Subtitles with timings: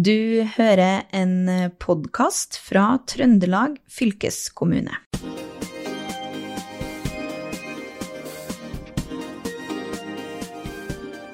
[0.00, 1.50] Du hører en
[1.82, 4.94] podkast fra Trøndelag fylkeskommune.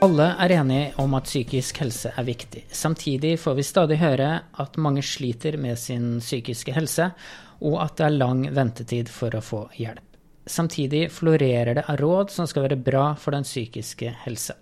[0.02, 2.64] Alle er enige om at psykisk helse er viktig.
[2.74, 7.12] Samtidig får vi stadig høre at mange sliter med sin psykiske helse,
[7.62, 10.02] og at det er lang ventetid for å få hjelp.
[10.42, 14.58] Samtidig florerer det av råd som skal være bra for den psykiske helse.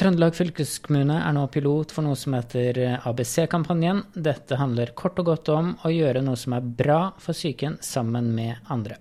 [0.00, 3.98] Trøndelag fylkeskommune er nå pilot for noe som heter ABC-kampanjen.
[4.16, 8.30] Dette handler kort og godt om å gjøre noe som er bra for psyken sammen
[8.32, 8.96] med andre.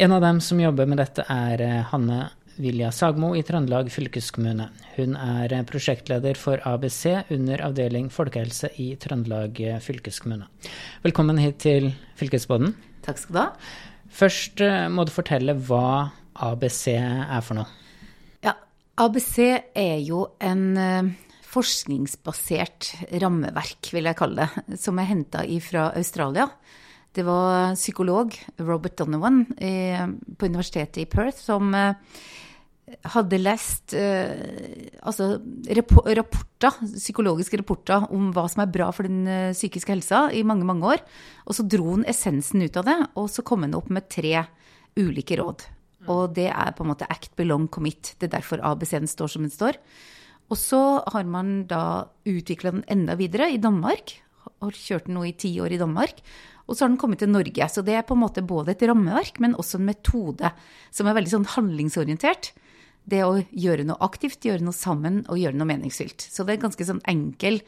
[0.00, 4.70] En av dem som jobber med dette, er Hanne Vilja Sagmo i Trøndelag fylkeskommune.
[4.96, 7.02] Hun er prosjektleder for ABC
[7.36, 10.48] under avdeling folkehelse i Trøndelag fylkeskommune.
[11.04, 12.72] Velkommen hit til fylkesboden.
[13.04, 13.50] Takk skal du ha.
[14.08, 14.64] Først
[14.96, 16.06] må du fortelle hva
[16.48, 17.82] ABC er for noe.
[18.96, 19.36] ABC
[19.76, 21.12] er jo en
[21.46, 26.48] forskningsbasert rammeverk, vil jeg kalle det, som er henta fra Australia.
[27.12, 31.72] Det var psykolog Robert Donovan på universitetet i Perth som
[32.86, 35.40] hadde lest eh, altså,
[35.74, 40.94] rapporter, psykologiske rapporter om hva som er bra for den psykiske helsa i mange, mange
[40.94, 41.02] år.
[41.46, 44.44] Og så dro han essensen ut av det, og så kom han opp med tre
[44.96, 45.66] ulike råd.
[46.12, 48.14] Og det er på en måte act, belong, commit.
[48.18, 49.78] Det er derfor ABC-en står som den står.
[50.50, 54.14] Og så har man da utvikla den enda videre i Danmark.
[54.62, 56.22] Har kjørt den nå i ti år i Danmark.
[56.66, 57.68] Og så har den kommet til Norge.
[57.70, 60.52] Så det er på en måte både et rammeverk, men også en metode
[60.94, 62.52] som er veldig sånn handlingsorientert
[63.06, 66.26] det å gjøre noe aktivt, gjøre noe sammen og gjøre noe meningsfylt.
[66.26, 67.60] Så det er en ganske sånn enkel,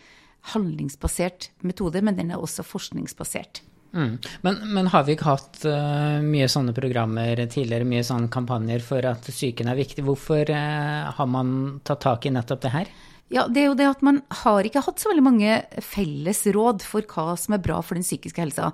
[0.54, 3.62] handlingsbasert metode, men den er også forskningsbasert.
[3.92, 4.18] Mm.
[4.40, 9.06] Men, men, har vi ikke hatt uh, mye sånne programmer tidligere, mye sånne kampanjer for
[9.08, 10.04] at psyken er viktig?
[10.06, 12.92] Hvorfor uh, har man tatt tak i nettopp det her?
[13.32, 16.84] Ja, det er jo det at man har ikke hatt så veldig mange felles råd
[16.86, 18.72] for hva som er bra for den psykiske helsa.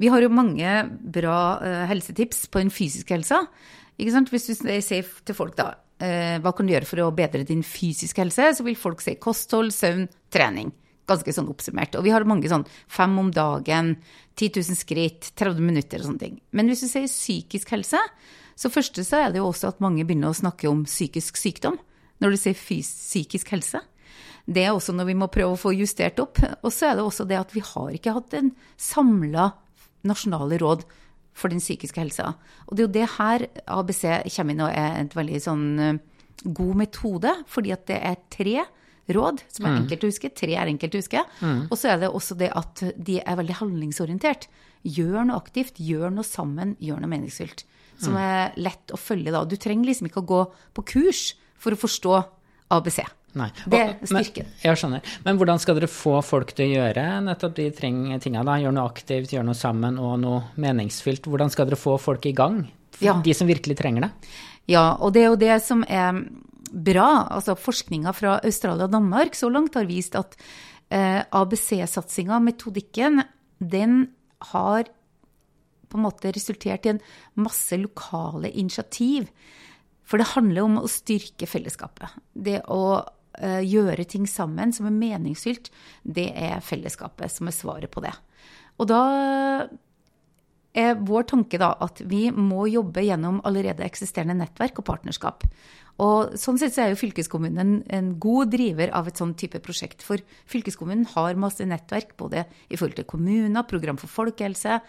[0.00, 0.74] Vi har jo mange
[1.14, 3.44] bra uh, helsetips på den fysiske helsa.
[3.96, 4.32] Ikke sant?
[4.32, 5.74] Hvis du sier til folk da
[6.04, 9.70] hva kan du gjøre for å bedre din fysiske helse, så vil folk si kosthold,
[9.72, 10.02] søvn,
[10.34, 10.72] trening.
[11.10, 11.96] Ganske sånn oppsummert.
[11.98, 13.94] Og vi har mange sånn fem om dagen,
[14.40, 16.38] 10 000 skritt, 30 minutter og sånne ting.
[16.56, 18.00] Men hvis du sier psykisk helse,
[18.54, 21.76] så første så er det jo også at mange begynner å snakke om psykisk sykdom
[22.22, 23.82] når du sier psykisk helse.
[24.46, 26.38] Det er også når vi må prøve å få justert opp.
[26.62, 29.50] Og så er det også det at vi har ikke hatt en samla
[30.04, 30.84] nasjonale råd
[31.34, 32.34] for den psykiske helsa.
[32.68, 34.02] Og det er jo det her ABC
[34.36, 35.66] kommer inn og er en veldig sånn
[36.44, 38.64] god metode, fordi at det er tre
[39.12, 40.30] råd som er enkelt å huske.
[40.32, 41.24] Tre er enkelt å huske.
[41.40, 41.64] Mm.
[41.68, 44.48] Og så er det også det at de er veldig handlingsorientert.
[44.84, 47.66] Gjør noe aktivt, gjør noe sammen, gjør noe meningsfylt.
[48.02, 49.44] Som er lett å følge da.
[49.46, 50.40] Du trenger liksom ikke å gå
[50.76, 51.26] på kurs
[51.60, 52.16] for å forstå
[52.74, 53.04] ABC.
[53.34, 53.48] Nei.
[53.66, 54.46] Det er styrken.
[54.46, 55.12] Men, jeg skjønner.
[55.26, 58.44] Men hvordan skal dere få folk til å gjøre nettopp de tinga?
[58.46, 58.56] da?
[58.62, 61.26] Gjør noe aktivt, gjør noe sammen og noe meningsfylt.
[61.30, 62.62] Hvordan skal dere få folk i gang?
[63.02, 63.16] Ja.
[63.24, 64.12] De som virkelig trenger det?
[64.70, 66.22] Ja, og det er jo det som er
[66.74, 67.08] bra.
[67.30, 70.36] Altså forskninga fra Australia og Danmark så langt har vist at
[70.90, 73.22] eh, ABC-satsinga, metodikken,
[73.58, 74.08] den
[74.52, 74.90] har
[75.88, 77.02] på en måte resultert i en
[77.38, 79.28] masse lokale initiativ.
[80.04, 82.18] For det handler om å styrke fellesskapet.
[82.34, 85.70] Det å uh, gjøre ting sammen som er meningsfylt,
[86.02, 88.12] det er fellesskapet som er svaret på det.
[88.82, 89.00] Og da
[90.74, 95.46] er vår tanke da at vi må jobbe gjennom allerede eksisterende nettverk og partnerskap.
[96.02, 100.02] Og sånn sett så er jo fylkeskommunen en, god driver av et sånn type prosjekt.
[100.02, 100.18] For
[100.50, 104.80] fylkeskommunen har masse nettverk både i forhold til kommuner, program for folkehelse,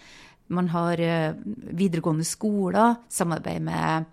[0.54, 1.38] man har uh,
[1.74, 4.10] videregående skoler, samarbeid med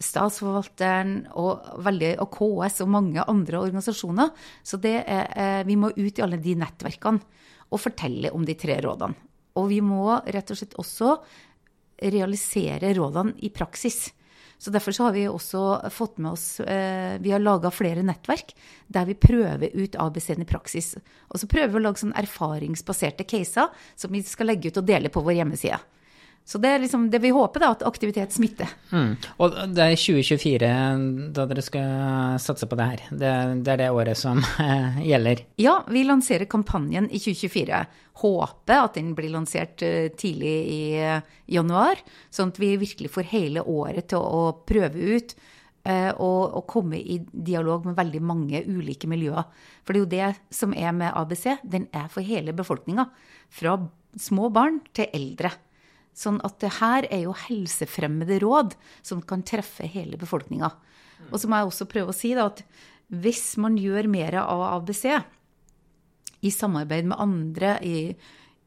[0.00, 4.30] Statsforvalteren og, veldig, og, KS og mange andre organisasjoner.
[4.64, 7.20] Så er, eh, vi må ut i alle de nettverkene
[7.68, 9.29] og fortelle om de tre rådene.
[9.58, 11.16] Og vi må rett og slett også
[12.00, 14.08] realisere rådene i praksis.
[14.60, 18.52] Så Derfor så har vi også fått med oss eh, Vi har laga flere nettverk
[18.92, 20.92] der vi prøver ut ABC-en i praksis.
[21.32, 24.88] Og så prøver vi å lage sånn erfaringsbaserte caser som vi skal legge ut og
[24.90, 25.80] dele på vår hjemmeside.
[26.44, 28.70] Så det er liksom det vi håper, da, at aktivitet smitter.
[28.90, 29.12] Mm.
[29.38, 30.70] Og det er 2024
[31.36, 33.04] da dere skal satse på det her.
[33.10, 34.42] Det, det er det året som
[35.12, 35.44] gjelder?
[35.62, 37.84] Ja, vi lanserer kampanjen i 2024.
[38.24, 42.02] Håper at den blir lansert eh, tidlig i eh, januar,
[42.34, 45.38] sånn at vi virkelig får hele året til å prøve ut.
[45.86, 49.46] Eh, og, og komme i dialog med veldig mange ulike miljøer.
[49.86, 51.46] For det er jo det som er med ABC.
[51.62, 53.06] Den er for hele befolkninga.
[53.54, 53.78] Fra
[54.18, 55.54] små barn til eldre.
[56.16, 58.74] Sånn at det her er jo helsefremmede råd
[59.06, 60.72] som kan treffe hele befolkninga.
[61.30, 62.64] Og så må jeg også prøve å si da, at
[63.10, 65.04] hvis man gjør mer av ABC
[66.46, 67.96] i samarbeid med andre i,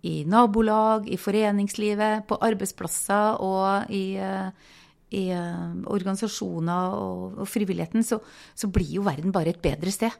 [0.06, 4.18] i nabolag, i foreningslivet, på arbeidsplasser og i,
[5.16, 8.20] i eh, organisasjoner og, og frivilligheten, så,
[8.54, 10.14] så, blir jo verden bare et bedre sted.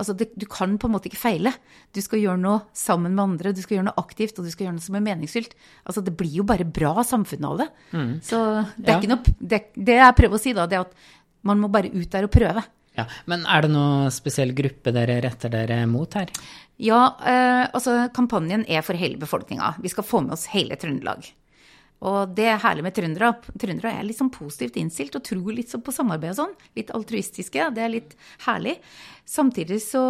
[0.00, 1.52] Altså, det, du kan på en måte ikke feile.
[1.94, 4.66] Du skal gjøre noe sammen med andre, du skal gjøre noe aktivt, og du skal
[4.66, 5.56] gjøre noe som er meningsfylt.
[5.84, 7.70] Altså, det blir jo bare bra samfunn av det.
[7.92, 8.12] Mm.
[8.24, 8.42] Så
[8.76, 8.98] det er ja.
[8.98, 11.10] ikke noe det, det, jeg prøver å si, da, det er at
[11.46, 12.64] man må bare ut der og prøve.
[12.98, 16.32] Ja, Men er det noen spesiell gruppe dere retter dere mot her?
[16.80, 19.76] Ja, eh, altså kampanjen er for hele befolkninga.
[19.84, 21.28] Vi skal få med oss hele Trøndelag.
[22.00, 23.32] Og det er herlig med trøndere.
[23.60, 26.54] Trøndere er litt sånn positivt innstilt og tror litt sånn på samarbeid og sånn.
[26.78, 27.66] Litt altruistiske.
[27.76, 28.14] Det er litt
[28.46, 28.78] herlig.
[29.28, 30.04] Samtidig så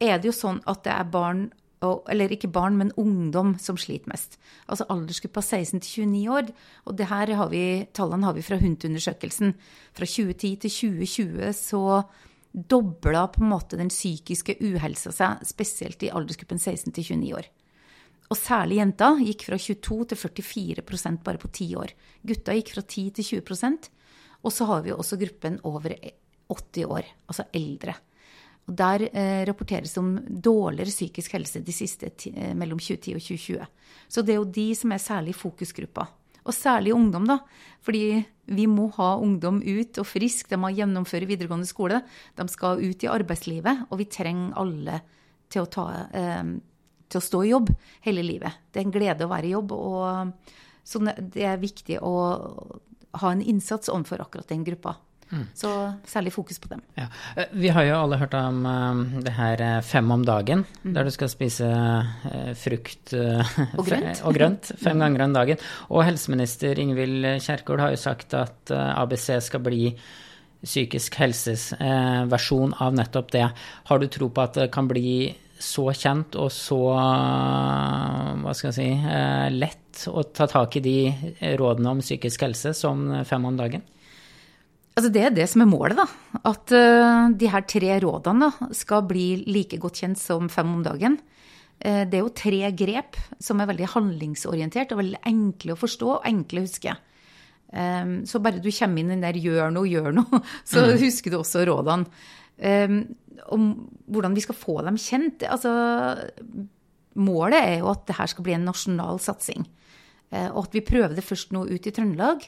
[0.00, 1.44] er det jo sånn at det er barn,
[1.82, 4.38] eller ikke barn, men ungdom som sliter mest.
[4.72, 6.52] Altså aldersgruppa 16 til 29 år.
[6.88, 9.56] Og det her har vi, tallene har vi fra HUNT-undersøkelsen.
[9.92, 11.84] Fra 2010 til 2020 så
[12.52, 17.52] dobla på en måte den psykiske uhelsa seg, spesielt i aldersgruppen 16 til 29 år.
[18.32, 21.92] Og særlig jenta gikk fra 22 til 44% bare på ti år.
[22.24, 23.90] Gutta gikk fra 10 til 20%
[24.42, 25.92] Og så har vi også gruppen over
[26.48, 27.94] 80 år, altså eldre.
[28.68, 33.22] Og der eh, rapporteres det om dårligere psykisk helse de siste eh, mellom 2010 og
[33.22, 33.68] 2020.
[34.08, 36.06] Så det er jo de som er særlig fokusgruppa.
[36.42, 37.38] Og særlig ungdom, da.
[37.82, 40.50] Fordi vi må ha ungdom ut og frisk.
[40.50, 42.02] De må gjennomføre videregående skole.
[42.38, 43.86] De skal ut i arbeidslivet.
[43.90, 45.00] Og vi trenger alle
[45.52, 46.42] til å ta, eh,
[47.12, 47.70] til å stå i jobb
[48.06, 48.64] hele livet.
[48.72, 52.16] Det er en glede å være i jobb, og så det er viktig å
[53.20, 54.96] ha en innsats overfor akkurat den gruppa.
[55.32, 55.46] Mm.
[55.56, 55.68] Så
[56.04, 56.82] særlig fokus på dem.
[56.94, 57.06] Ja.
[57.36, 60.92] Eh, vi har jo alle hørt om um, det her eh, fem om dagen, mm.
[60.92, 61.68] der du skal spise
[62.60, 63.14] frukt
[63.78, 64.20] og, grønt.
[64.26, 64.72] og, grønt.
[64.82, 65.62] fem ganger om dagen.
[65.88, 69.94] Og helseminister Ingvild Kjerkol har jo sagt at ABC skal bli
[70.62, 71.72] psykisk helses
[72.30, 73.48] versjon av nettopp det.
[73.88, 75.32] Har du tro på at det kan bli
[75.62, 76.78] så kjent og så
[78.42, 80.96] hva skal jeg si, eh, lett å ta tak i de
[81.60, 83.84] rådene om psykisk helse som Fem om dagen?
[84.92, 86.04] Altså det er det som er målet, da.
[86.50, 90.82] At uh, de her tre rådene da, skal bli like godt kjent som Fem om
[90.84, 91.16] dagen.
[91.80, 96.10] Uh, det er jo tre grep som er veldig handlingsorientert og veldig enkle å forstå
[96.18, 96.96] og enkle å huske.
[97.72, 100.96] Um, så bare du kommer inn i den der 'gjør noe, gjør noe', så mm.
[101.06, 102.04] husker du også rådene.
[102.60, 103.04] Um,
[103.50, 103.70] om
[104.12, 105.44] hvordan vi skal få dem kjent.
[105.48, 105.72] Altså,
[107.18, 109.64] målet er jo at det her skal bli en nasjonal satsing.
[110.32, 112.46] Eh, og at vi prøver det først nå ut i Trøndelag.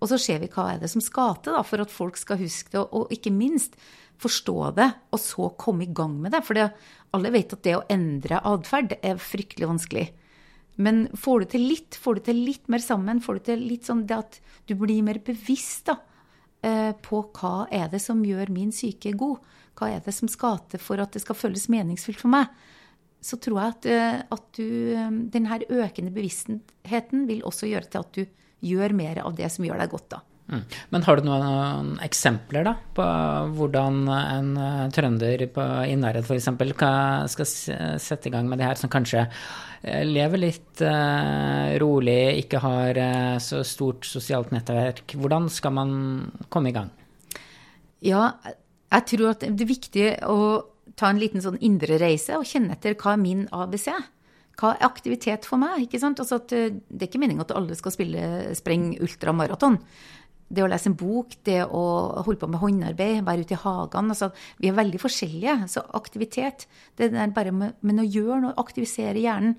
[0.00, 2.40] Og så ser vi hva er det som skal til da, for at folk skal
[2.40, 3.76] huske det, og ikke minst
[4.20, 6.42] forstå det, og så komme i gang med det.
[6.46, 10.06] For alle vet at det å endre atferd er fryktelig vanskelig.
[10.80, 13.88] Men får du til litt, får du til litt mer sammen, får du til litt
[13.88, 14.38] sånn det at
[14.70, 15.98] du blir mer bevisst da,
[16.60, 19.38] på hva er det som gjør min syke god,
[19.80, 22.50] hva er det som skal til for at det skal føles meningsfylt for meg?
[23.20, 28.00] Så tror jeg at, eh, at du, eh, denne økende bevisstheten vil også gjøre til
[28.00, 28.24] at du
[28.64, 30.20] gjør mer av det som gjør deg godt, da.
[30.90, 33.06] Men har du noen eksempler da, på
[33.56, 36.50] hvordan en eh, trønder på Innherred f.eks.
[37.34, 37.50] skal
[38.02, 39.26] sette i gang med det her, som kanskje
[40.04, 40.82] lever litt
[41.80, 42.98] rolig, ikke har
[43.40, 45.14] så stort sosialt nettverk?
[45.16, 45.94] Hvordan skal man
[46.52, 46.90] komme i gang?
[48.04, 48.26] Ja,
[48.90, 50.40] jeg tror at det er viktig å
[51.00, 53.88] ta en liten sånn indre reise og kjenne etter hva er min ABC.
[54.60, 55.86] Hva er aktivitet for meg?
[55.86, 56.20] ikke sant?
[56.20, 59.78] Altså at eh, det er ikke meningen at alle skal spille spreng ultramaraton.
[60.50, 61.82] Det å lese en bok, det å
[62.26, 65.56] holde på med håndarbeid, være ute i hagene altså, Vi er veldig forskjellige.
[65.70, 66.66] Så aktivitet,
[66.98, 69.54] det er bare med, med å gjøre noe, aktivisere hjernen,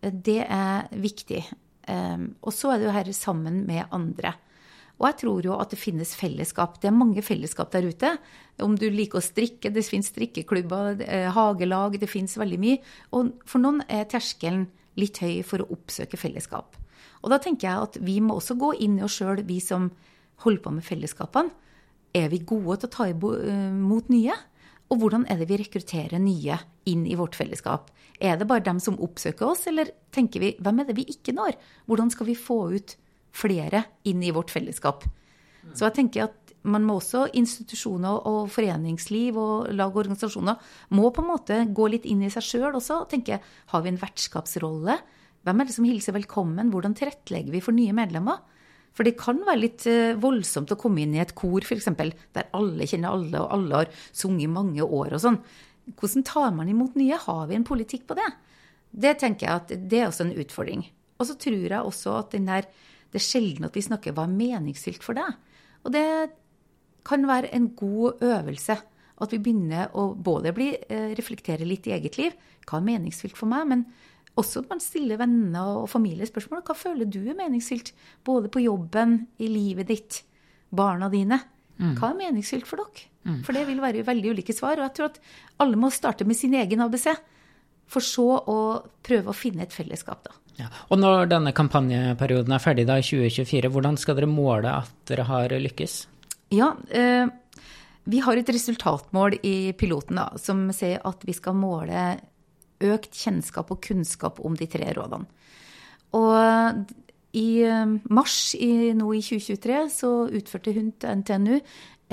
[0.00, 1.42] eh, det er viktig.
[1.88, 4.34] Um, og så er det jo her sammen med andre.
[4.98, 6.80] Og jeg tror jo at det finnes fellesskap.
[6.82, 8.16] Det er mange fellesskap der ute.
[8.62, 12.78] Om du liker å strikke, det finnes strikkeklubber, eh, hagelag, det finnes veldig mye.
[13.14, 14.66] Og for noen er terskelen
[14.98, 16.74] litt høy for å oppsøke fellesskap.
[17.22, 19.90] Og da tenker jeg at vi må også gå inn i oss sjøl, vi som
[20.44, 21.66] holder på med fellesskapene.
[22.16, 24.36] Er vi gode til å ta imot eh, nye?
[24.88, 26.56] Og hvordan er det vi rekrutterer nye
[26.88, 27.90] inn i vårt fellesskap?
[28.18, 31.34] Er det bare dem som oppsøker oss, eller tenker vi hvem er det vi ikke
[31.36, 31.58] når?
[31.86, 32.96] Hvordan skal vi få ut
[33.34, 35.06] flere inn i vårt fellesskap.
[35.74, 40.58] Så jeg tenker at man må også, institusjoner og foreningsliv og lag og organisasjoner,
[40.96, 43.92] må på en måte gå litt inn i seg sjøl også og tenke har vi
[43.92, 44.98] en vertskapsrolle?
[45.46, 46.72] Hvem er det som hilser velkommen?
[46.72, 48.42] Hvordan tilrettelegger vi for nye medlemmer?
[48.96, 51.88] For det kan være litt eh, voldsomt å komme inn i et kor, f.eks.,
[52.34, 55.40] der alle kjenner alle, og alle har sunget i mange år og sånn.
[55.98, 57.16] Hvordan tar man imot nye?
[57.22, 58.28] Har vi en politikk på det?
[58.90, 60.84] Det tenker jeg at det er også en utfordring.
[61.18, 62.68] Og så tror jeg også at der
[63.08, 65.36] det er sjelden at vi snakker hva er meningsfylt for deg.
[65.86, 66.04] Og det
[67.08, 68.76] kan være en god øvelse
[69.18, 72.34] At vi begynner å både bli, eh, reflektere litt i eget liv.
[72.62, 73.66] Hva er meningsfylt for meg?
[73.66, 73.80] Men
[74.38, 76.64] også at man stiller venner og familie spørsmål.
[76.66, 77.92] Hva føler du er meningsfylt?
[78.26, 80.22] Både på jobben, i livet ditt,
[80.70, 81.40] barna dine.
[81.78, 83.08] Hva er meningsfylt for dere?
[83.44, 84.78] For det vil være veldig ulike svar.
[84.78, 85.20] Og jeg tror at
[85.62, 87.10] alle må starte med sin egen ABC.
[87.88, 88.58] For så å
[89.04, 90.36] prøve å finne et fellesskap, da.
[90.58, 90.66] Ja.
[90.90, 95.26] Og når denne kampanjeperioden er ferdig da i 2024, hvordan skal dere måle at dere
[95.28, 96.00] har lykkes?
[96.56, 97.30] Ja, eh,
[98.08, 102.08] vi har et resultatmål i piloten da, som sier at vi skal måle
[102.84, 105.26] økt kjennskap og kunnskap om de tre rådene.
[106.16, 106.86] Og
[107.36, 111.58] i eh, mars i, nå i 2023 så utførte hun til NTNU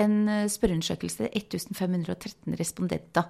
[0.03, 3.29] en eh, spørreundersøkelse 1513 respondenter.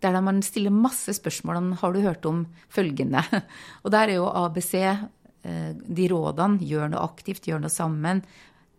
[0.00, 3.22] Der man stiller masse spørsmål om har du hørt om følgende.
[3.84, 8.24] Og der er jo ABC, eh, de rådene, gjør noe aktivt, gjør noe sammen,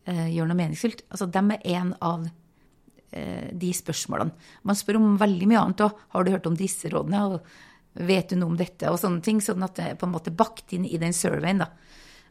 [0.02, 1.04] gjør noe meningsfylt.
[1.14, 2.24] Altså dem er en av
[3.62, 4.34] de spørsmålene.
[4.66, 6.00] Man spør om veldig mye annet òg.
[6.16, 7.20] Har du hørt om disse rådene?
[7.30, 8.90] Og vet du noe om dette?
[8.92, 9.42] Og sånne ting.
[9.44, 11.70] Sånn at det er på en måte bakt inn i den surveyen, da.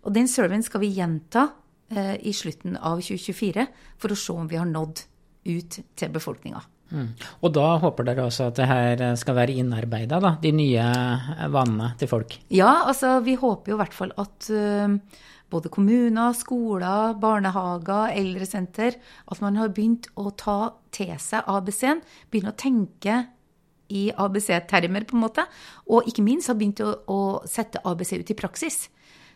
[0.07, 1.50] Og den surveyen skal vi gjenta
[1.93, 3.67] eh, i slutten av 2024
[4.00, 5.02] for å se om vi har nådd
[5.50, 6.62] ut til befolkninga.
[6.90, 7.11] Mm.
[7.47, 10.87] Og da håper dere også at det her skal være innarbeida, da, de nye
[11.52, 12.35] vanene til folk?
[12.50, 14.97] Ja, altså vi håper jo i hvert fall at uh,
[15.50, 18.99] både kommuner, skoler, barnehager, eldresenter,
[19.31, 20.59] at man har begynt å ta
[20.95, 23.21] til seg ABC-en, begynne å tenke
[23.90, 25.44] i ABC-termer, på en måte,
[25.90, 28.85] og ikke minst har begynt å, å sette ABC ut i praksis.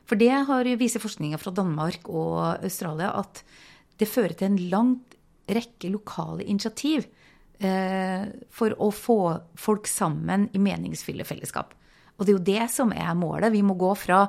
[0.08, 3.42] For det har viser forskninga fra Danmark og Australia at
[4.00, 4.96] det fører til en lang
[5.48, 7.06] rekke lokale initiativ
[7.60, 9.18] eh, for å få
[9.60, 11.74] folk sammen i meningsfulle fellesskap.
[12.16, 13.52] Og det er jo det som er målet.
[13.54, 14.24] Vi må gå fra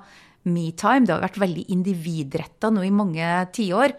[0.46, 3.96] metime, det har vært veldig individretta nå i mange tiår,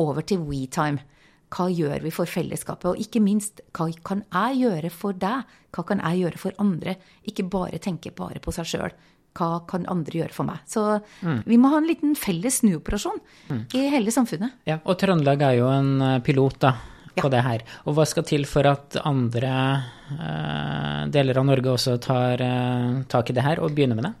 [0.00, 1.02] over til WeTime.
[1.50, 2.92] Hva gjør vi for fellesskapet?
[2.92, 5.48] Og ikke minst, hva kan jeg gjøre for deg?
[5.74, 6.96] Hva kan jeg gjøre for andre?
[7.26, 8.94] Ikke bare tenke bare på seg sjøl
[9.38, 10.62] hva kan andre gjøre for meg?
[10.68, 10.82] Så
[11.22, 11.42] mm.
[11.48, 13.60] vi må ha en liten felles snuoperasjon mm.
[13.78, 14.62] i hele samfunnet.
[14.68, 16.72] Ja, Og Trøndelag er jo en eh, pilot da,
[17.14, 17.32] på ja.
[17.36, 17.66] det her.
[17.86, 19.52] Og hva skal til for at andre
[20.16, 24.14] eh, deler av Norge også tar eh, tak i det her og begynner med det?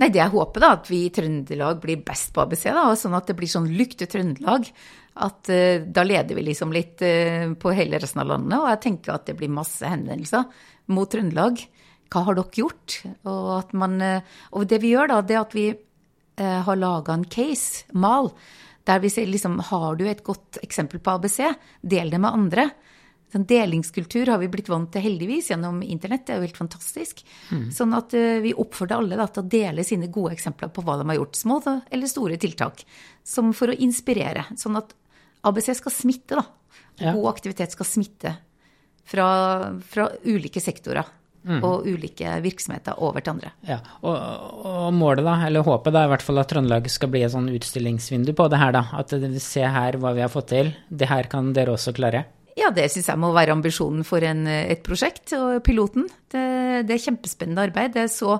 [0.00, 3.16] Nei, det jeg håper, da, at vi i Trøndelag blir best på ABC, da, sånn
[3.18, 4.70] at det blir sånn lukte Trøndelag.
[5.20, 7.02] At uh, da leder vi liksom litt
[7.60, 8.56] på hele resten av landet.
[8.56, 10.48] Og jeg tenker at det blir masse henvendelser
[10.94, 11.60] mot Trøndelag
[12.10, 12.96] hva har dere gjort?
[13.28, 15.68] Og, man, uh, og det vi gjør da, det er at vi
[16.40, 18.30] har laga en case, mal,
[18.88, 21.42] der vi sier liksom har du et godt eksempel på ABC,
[21.84, 22.64] del det med andre.
[23.30, 27.22] Sånn delingskultur har vi blitt vant til heldigvis gjennom internett, det er jo helt fantastisk.
[27.54, 27.68] Mm.
[27.74, 30.98] Sånn at uh, vi oppfordrer alle da, til å dele sine gode eksempler på hva
[30.98, 32.82] de har gjort, små eller store tiltak,
[33.22, 34.48] som for å inspirere.
[34.58, 34.96] Sånn at
[35.46, 36.44] ABC skal smitte, da.
[37.00, 37.14] Ja.
[37.14, 38.34] God aktivitet skal smitte
[39.08, 39.30] fra,
[39.86, 41.16] fra ulike sektorer.
[41.40, 41.62] Mm.
[41.64, 43.50] og ulike virksomheter over til andre.
[43.64, 44.12] Ja, og,
[44.60, 47.32] og, målet, da, eller håpet, da, er i hvert fall at Trøndelag skal bli et
[47.32, 48.74] sånn utstillingsvindu på det her.
[48.76, 50.74] da, At se her hva vi har fått til.
[50.92, 52.26] Det her kan dere også klare.
[52.60, 56.04] Ja, det syns jeg må være ambisjonen for en, et prosjekt, og piloten.
[56.28, 56.42] Det,
[56.84, 57.94] det, er kjempespennende arbeid.
[57.94, 58.34] Det er så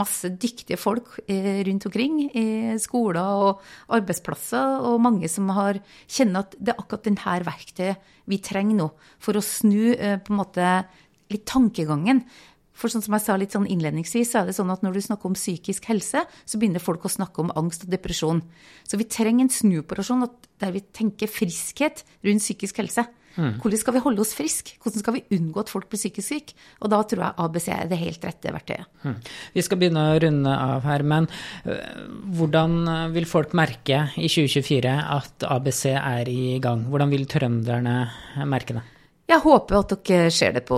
[0.00, 2.46] masse dyktige folk eh, rundt omkring i
[2.80, 3.60] skoler og
[3.98, 8.86] arbeidsplasser, og mange som har kjenner at det er akkurat denne verktøyet vi trenger nå
[9.22, 10.70] for å snu eh, på en måte
[11.34, 12.24] litt tankegangen.
[12.76, 15.02] For sånn som jeg sa litt sånn innledningsvis, så er det sånn at når du
[15.04, 18.40] snakker om psykisk helse, så begynner folk å snakke om angst og depresjon.
[18.88, 20.26] Så vi trenger en snuoperasjon
[20.64, 23.04] der vi tenker friskhet rundt psykisk helse.
[23.36, 23.58] Mm.
[23.62, 24.76] Hvordan skal vi holde oss friske?
[24.82, 26.56] Hvordan skal vi unngå at folk blir psykisk syke?
[26.80, 28.90] Og da tror jeg ABC er det helt rette verktøyet.
[29.04, 29.16] Mm.
[29.56, 31.30] Vi skal begynne å runde av her, men
[31.68, 31.78] uh,
[32.38, 32.78] hvordan
[33.14, 36.86] vil folk merke i 2024 at ABC er i gang?
[36.90, 37.98] Hvordan vil trønderne
[38.48, 38.86] merke det?
[39.26, 40.76] Jeg håper at dere ser det på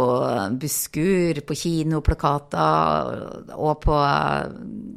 [0.56, 3.96] busskur, på kino, plakater og på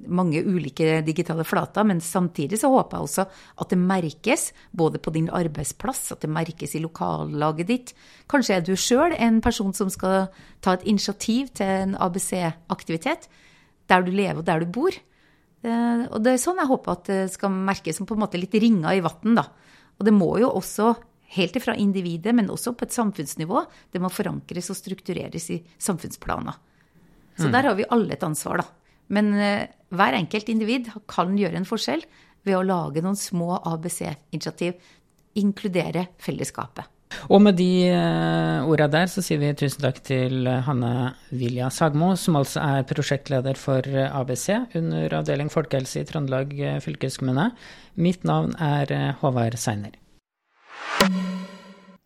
[0.08, 1.84] mange ulike digitale flater.
[1.84, 3.26] Men samtidig så håper jeg også
[3.60, 7.94] at det merkes, både på din arbeidsplass, at det merkes i lokallaget ditt.
[8.32, 10.30] Kanskje er du sjøl en person som skal
[10.64, 13.28] ta et initiativ til en ABC-aktivitet,
[13.92, 14.96] der du lever og der du bor.
[14.96, 18.40] Eh, og det er sånn jeg håper at det skal merkes som på en måte
[18.40, 19.50] litt ringer i vann, da.
[20.00, 20.94] Og det må jo også
[21.36, 23.64] helt ifra individet, men også på et samfunnsnivå.
[23.92, 26.58] Det må forankres og struktureres i samfunnsplaner.
[27.38, 27.54] Så mm.
[27.56, 28.68] der har vi alle et ansvar, da.
[29.12, 32.04] Men uh, hver enkelt individ kan gjøre en forskjell
[32.48, 34.80] ved å lage noen små ABC-initiativ.
[35.40, 36.90] Inkludere fellesskapet.
[37.28, 42.14] Og med de uh, orda der, så sier vi tusen takk til Hanne Vilja Sagmo,
[42.20, 47.52] som altså er prosjektleder for ABC under avdeling folkehelse i Trøndelag fylkeskommune.
[48.00, 49.96] Mitt navn er Håvard Seiner.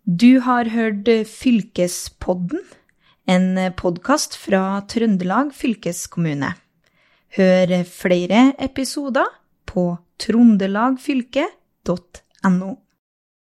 [0.05, 2.60] Du har hørt Fylkespodden,
[3.27, 6.53] en podkast fra Trøndelag fylkeskommune.
[7.36, 9.25] Hør flere episoder
[9.65, 12.85] på trondelagfylket.no.